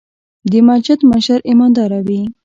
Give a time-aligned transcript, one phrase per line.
[0.51, 2.21] د مسجد مشر ايمانداره وي.